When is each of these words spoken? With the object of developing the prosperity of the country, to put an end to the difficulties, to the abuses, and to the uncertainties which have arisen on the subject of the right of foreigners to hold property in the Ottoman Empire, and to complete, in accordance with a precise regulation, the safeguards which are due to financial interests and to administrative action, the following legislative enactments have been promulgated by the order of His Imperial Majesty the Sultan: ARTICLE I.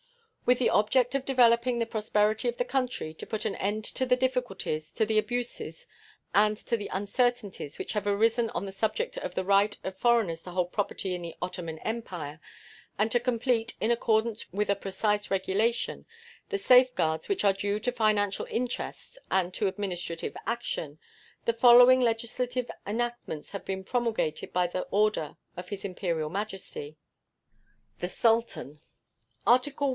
With 0.47 0.57
the 0.59 0.71
object 0.71 1.13
of 1.15 1.25
developing 1.25 1.77
the 1.79 1.85
prosperity 1.85 2.49
of 2.49 2.57
the 2.57 2.65
country, 2.65 3.13
to 3.13 3.27
put 3.27 3.45
an 3.45 3.55
end 3.55 3.85
to 3.85 4.05
the 4.05 4.17
difficulties, 4.17 4.91
to 4.93 5.05
the 5.05 5.19
abuses, 5.19 5.85
and 6.33 6.57
to 6.57 6.75
the 6.75 6.89
uncertainties 6.91 7.77
which 7.77 7.93
have 7.93 8.05
arisen 8.07 8.49
on 8.49 8.65
the 8.65 8.71
subject 8.73 9.15
of 9.17 9.35
the 9.35 9.45
right 9.45 9.77
of 9.83 9.95
foreigners 9.95 10.41
to 10.43 10.49
hold 10.51 10.73
property 10.73 11.13
in 11.15 11.21
the 11.21 11.35
Ottoman 11.41 11.77
Empire, 11.85 12.41
and 12.97 13.11
to 13.11 13.19
complete, 13.19 13.75
in 13.79 13.91
accordance 13.91 14.51
with 14.51 14.69
a 14.69 14.75
precise 14.75 15.29
regulation, 15.29 16.05
the 16.49 16.57
safeguards 16.57 17.29
which 17.29 17.45
are 17.45 17.53
due 17.53 17.79
to 17.79 17.91
financial 17.91 18.47
interests 18.49 19.19
and 19.29 19.53
to 19.53 19.67
administrative 19.67 20.35
action, 20.47 20.97
the 21.45 21.53
following 21.53 22.01
legislative 22.01 22.69
enactments 22.87 23.51
have 23.51 23.63
been 23.63 23.83
promulgated 23.83 24.51
by 24.51 24.65
the 24.67 24.81
order 24.89 25.37
of 25.55 25.69
His 25.69 25.85
Imperial 25.85 26.31
Majesty 26.31 26.97
the 27.99 28.09
Sultan: 28.09 28.81
ARTICLE 29.45 29.87
I. 29.89 29.89